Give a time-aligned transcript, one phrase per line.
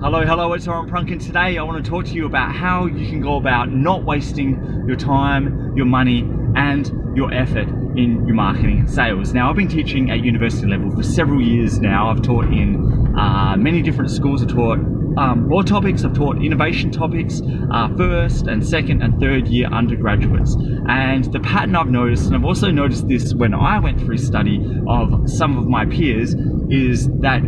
[0.00, 2.86] Hello, hello, it's Oren Prunk and today I want to talk to you about how
[2.86, 6.20] you can go about not wasting your time, your money,
[6.54, 6.86] and
[7.16, 9.34] your effort in your marketing and sales.
[9.34, 12.10] Now, I've been teaching at university level for several years now.
[12.10, 14.40] I've taught in uh, many different schools.
[14.40, 14.78] I've taught
[15.18, 17.42] um, law topics, I've taught innovation topics,
[17.72, 20.56] uh, first and second and third year undergraduates.
[20.88, 24.64] And the pattern I've noticed, and I've also noticed this when I went through study
[24.86, 26.36] of some of my peers,
[26.70, 27.40] is that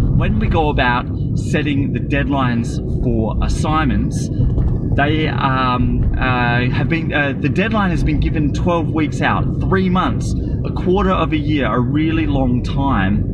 [0.00, 4.28] when we go about setting the deadlines for assignments,
[4.96, 9.88] they um, uh, have been, uh, the deadline has been given 12 weeks out, three
[9.88, 10.34] months,
[10.64, 13.31] a quarter of a year, a really long time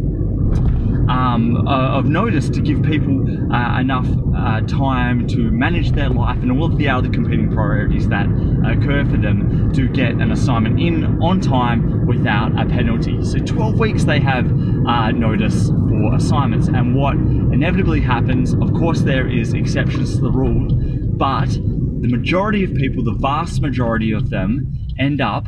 [1.39, 4.07] um, uh, of notice to give people uh, enough
[4.37, 8.27] uh, time to manage their life and all of the other competing priorities that
[8.67, 13.23] occur for them to get an assignment in on time without a penalty.
[13.25, 14.47] So 12 weeks they have
[14.87, 20.31] uh, notice for assignments and what inevitably happens, of course there is exceptions to the
[20.31, 20.69] rule,
[21.17, 25.47] but the majority of people, the vast majority of them, end up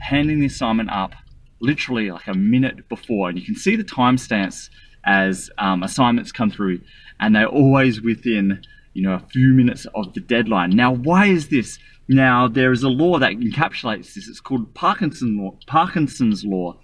[0.00, 1.14] handing the assignment up
[1.60, 3.28] literally like a minute before.
[3.28, 4.68] And you can see the time timestamps
[5.04, 6.80] as um, assignments come through
[7.20, 8.62] and they're always within
[8.94, 10.70] you know a few minutes of the deadline.
[10.70, 11.78] Now why is this?
[12.08, 14.28] Now there is a law that encapsulates this.
[14.28, 16.78] It's called Parkinson law, parkinson's law.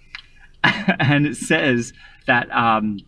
[0.99, 1.93] And it says
[2.27, 2.99] that um,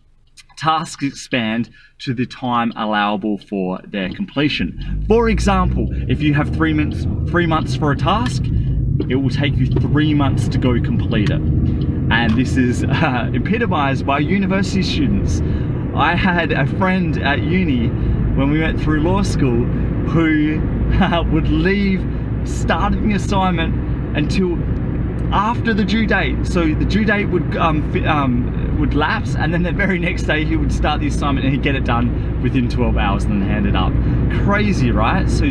[0.56, 5.04] tasks expand to the time allowable for their completion.
[5.08, 8.44] For example if you have three months three months for a task
[9.08, 11.40] it will take you three months to go complete it
[12.12, 15.40] and this is uh, epitomized by university students.
[15.94, 17.88] I had a friend at uni
[18.36, 19.64] when we went through law school
[20.12, 20.60] who
[21.00, 22.06] uh, would leave
[22.44, 24.58] starting the assignment until
[25.32, 26.46] after the due date.
[26.46, 30.44] So the due date would um, um, would lapse, and then the very next day
[30.44, 33.48] he would start the assignment and he'd get it done within 12 hours and then
[33.48, 33.92] hand it up.
[34.44, 35.30] Crazy, right?
[35.30, 35.46] So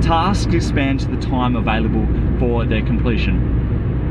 [0.00, 2.06] tasks expand to the time available
[2.38, 3.56] for their completion.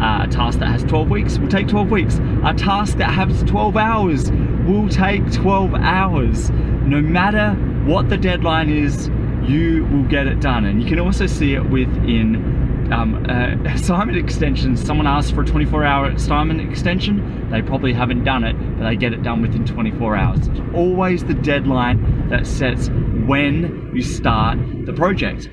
[0.01, 2.15] Uh, a task that has 12 weeks will take 12 weeks.
[2.43, 4.31] A task that has 12 hours
[4.65, 6.49] will take 12 hours.
[6.49, 7.53] No matter
[7.85, 9.09] what the deadline is,
[9.43, 10.65] you will get it done.
[10.65, 14.83] And you can also see it within um, uh, assignment extensions.
[14.83, 18.95] Someone asks for a 24 hour assignment extension, they probably haven't done it, but they
[18.95, 20.47] get it done within 24 hours.
[20.47, 22.89] It's always the deadline that sets
[23.25, 25.49] when you start the project.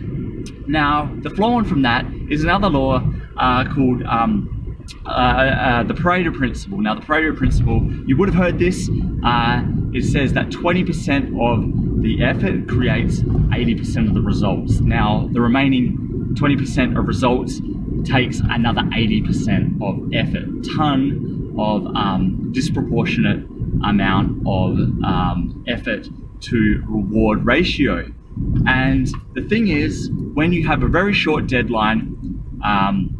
[0.67, 3.03] Now, the flow on from that is another law
[3.43, 6.79] uh, called um, uh, uh, the Pareto Principle.
[6.81, 8.89] Now, the Pareto Principle, you would have heard this.
[9.25, 14.81] Uh, it says that 20% of the effort creates 80% of the results.
[14.81, 17.61] Now, the remaining 20% of results
[18.05, 20.65] takes another 80% of effort.
[20.77, 23.45] Ton of um, disproportionate
[23.85, 26.09] amount of um, effort
[26.41, 28.07] to reward ratio.
[28.67, 33.12] And the thing is, when you have a very short deadline, um,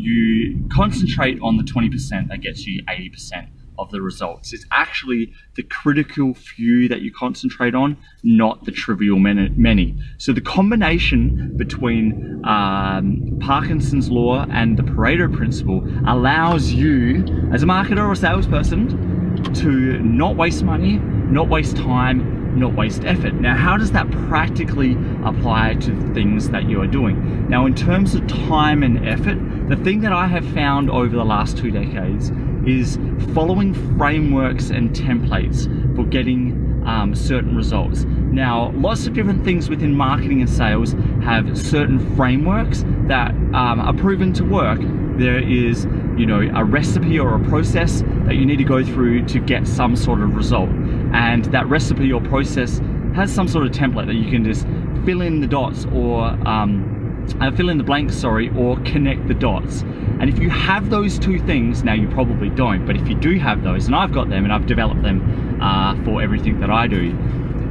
[0.00, 3.48] you concentrate on the 20% that gets you 80%
[3.80, 4.52] of the results.
[4.52, 9.96] It's actually the critical few that you concentrate on, not the trivial many.
[10.18, 17.66] So the combination between um, Parkinson's law and the Pareto principle allows you, as a
[17.66, 23.34] marketer or a salesperson, to not waste money, not waste time, not waste effort.
[23.34, 27.48] Now, how does that practically apply to things that you are doing?
[27.48, 29.38] Now, in terms of time and effort,
[29.68, 32.30] the thing that I have found over the last two decades
[32.66, 32.98] is
[33.34, 35.64] following frameworks and templates
[35.96, 38.04] for getting um, certain results.
[38.04, 43.94] Now, lots of different things within marketing and sales have certain frameworks that um, are
[43.94, 44.80] proven to work.
[45.18, 45.86] There is,
[46.20, 49.66] you know, a recipe or a process that you need to go through to get
[49.66, 50.68] some sort of result.
[51.14, 52.78] And that recipe or process
[53.14, 54.66] has some sort of template that you can just
[55.06, 59.34] fill in the dots or um, uh, fill in the blanks, sorry, or connect the
[59.34, 59.80] dots.
[60.20, 63.38] And if you have those two things, now you probably don't, but if you do
[63.38, 66.86] have those, and I've got them and I've developed them uh, for everything that I
[66.86, 67.16] do,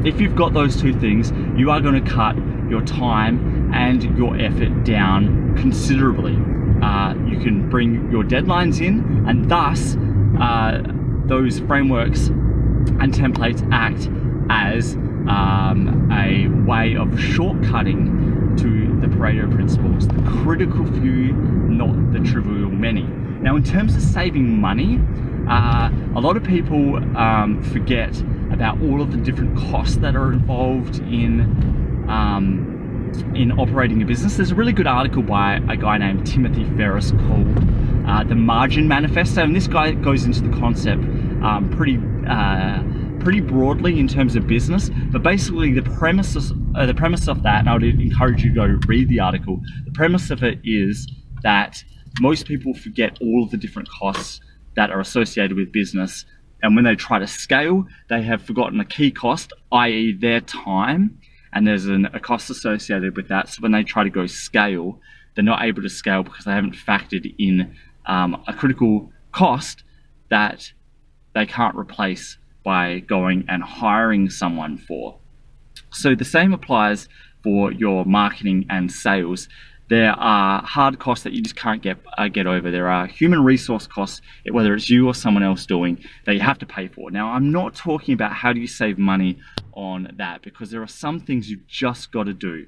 [0.04, 2.36] if you've got those two things, you are going to cut
[2.68, 6.36] your time and your effort down considerably.
[6.82, 9.96] Uh, you can bring your deadlines in, and thus
[10.40, 10.82] uh,
[11.26, 14.10] those frameworks and templates act
[14.50, 14.96] as
[15.30, 22.70] um, a way of shortcutting to the Pareto principles, the critical few, not the trivial
[22.70, 23.04] many.
[23.04, 25.00] Now, in terms of saving money,
[25.48, 28.20] uh, a lot of people um, forget
[28.52, 31.42] about all of the different costs that are involved in
[32.10, 32.79] um,
[33.36, 34.38] in operating a business.
[34.38, 37.58] There's a really good article by a guy named Timothy Ferriss called
[38.08, 41.04] uh, "The Margin Manifesto," and this guy goes into the concept
[41.44, 42.84] um, pretty uh,
[43.20, 46.36] pretty broadly in terms of business, but basically the premise
[46.76, 49.62] uh, the premise of that, and I would encourage you to go read the article.
[49.86, 51.08] The premise of it is
[51.44, 51.84] that
[52.22, 54.42] most people forget all of the different costs
[54.76, 56.26] that are associated with business,
[56.62, 61.20] and when they try to scale, they have forgotten a key cost, i.e., their time,
[61.54, 63.50] and there's an, a cost associated with that.
[63.50, 65.00] So when they try to go scale,
[65.36, 67.76] they're not able to scale because they haven't factored in
[68.06, 69.84] um, a critical cost
[70.30, 70.74] that
[71.34, 75.18] they can't replace by going and hiring someone for.
[75.92, 77.08] So the same applies
[77.44, 79.48] for your marketing and sales.
[79.90, 82.70] There are hard costs that you just can't get uh, get over.
[82.70, 84.22] There are human resource costs,
[84.52, 87.10] whether it's you or someone else doing, that you have to pay for.
[87.10, 89.40] Now, I'm not talking about how do you save money
[89.74, 92.68] on that because there are some things you've just got to do.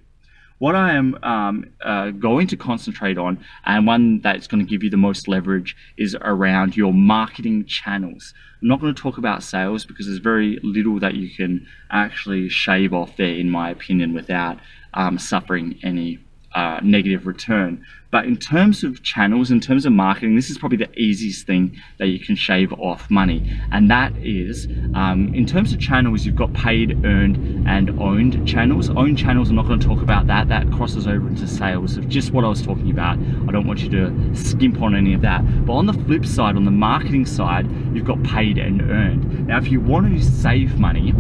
[0.58, 4.82] What I am um, uh, going to concentrate on, and one that's going to give
[4.82, 8.34] you the most leverage, is around your marketing channels.
[8.64, 12.50] I'm not going to talk about sales because there's very little that you can actually
[12.50, 14.58] shave off there, in my opinion, without
[14.96, 16.18] um, suffering any
[16.54, 17.86] uh, negative return.
[18.12, 21.78] But in terms of channels, in terms of marketing, this is probably the easiest thing
[21.98, 23.58] that you can shave off money.
[23.72, 28.90] And that is, um, in terms of channels, you've got paid, earned, and owned channels.
[28.90, 30.50] Owned channels, I'm not going to talk about that.
[30.50, 33.18] That crosses over into sales of just what I was talking about.
[33.18, 35.66] I don't want you to skimp on any of that.
[35.66, 39.48] But on the flip side, on the marketing side, you've got paid and earned.
[39.48, 41.14] Now, if you want to save money,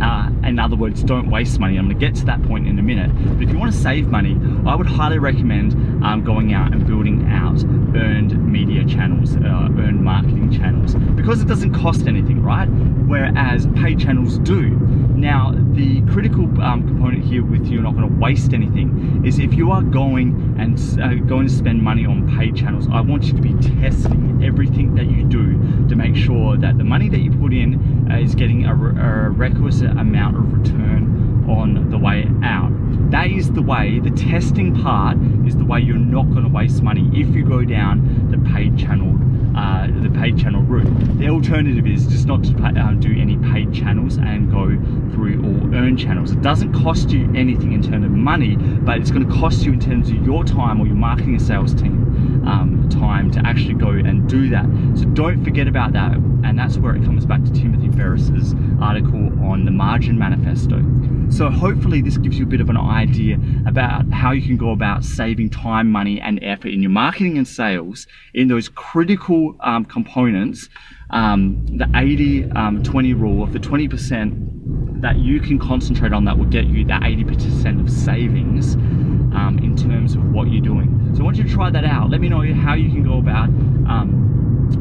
[0.00, 1.78] uh, in other words, don't waste money.
[1.78, 3.10] I'm going to get to that point in a minute.
[3.34, 5.72] But if you want to save money, I would highly recommend
[6.04, 7.62] um, going out and building out
[7.96, 12.66] earned media channels, uh, earned marketing channels, because it doesn't cost anything, right?
[12.66, 14.70] Whereas paid channels do.
[15.16, 19.54] Now, the critical um, component here with you're not going to waste anything is if
[19.54, 23.32] you are going and uh, going to spend money on paid channels, I want you
[23.32, 27.30] to be testing everything that you do to make sure that the money that you
[27.32, 29.30] put in is getting a, a
[29.66, 32.70] requisite amount of return on the way out.
[33.10, 36.84] That is the way, the testing part is the way you're not going to waste
[36.84, 39.18] money if you go down the paid channel
[39.56, 41.18] uh, the paid channel route.
[41.18, 44.68] The alternative is just not to pay, um, do any paid channels and go
[45.14, 46.32] through all earned channels.
[46.32, 49.72] It doesn't cost you anything in terms of money, but it's going to cost you
[49.72, 53.74] in terms of your time or your marketing and sales team um, time to actually
[53.74, 54.66] go and do that.
[54.94, 59.32] So don't forget about that, and that's where it comes back to Timothy Ferriss's article
[59.42, 60.82] on the Margin Manifesto.
[61.30, 64.70] So hopefully this gives you a bit of an idea about how you can go
[64.70, 69.84] about saving time, money, and effort in your marketing and sales in those critical um,
[69.84, 70.68] components,
[71.10, 76.46] um, the 80-20 um, rule of the 20% that you can concentrate on that will
[76.46, 81.12] get you that 80% of savings um, in terms of what you're doing.
[81.14, 82.10] So I want you to try that out.
[82.10, 83.48] Let me know how you can go about
[83.88, 84.26] um,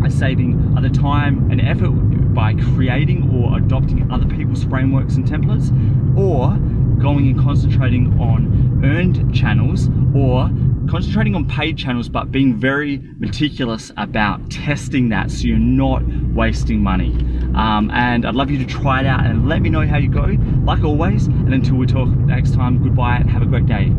[0.09, 1.89] saving other time and effort
[2.35, 5.71] by creating or adopting other people's frameworks and templates
[6.17, 6.55] or
[7.01, 10.49] going and concentrating on earned channels or
[10.89, 16.03] concentrating on paid channels but being very meticulous about testing that so you're not
[16.33, 17.11] wasting money.
[17.55, 20.09] Um, and I'd love you to try it out and let me know how you
[20.09, 20.35] go.
[20.63, 23.91] Like always and until we talk next time goodbye and have a great day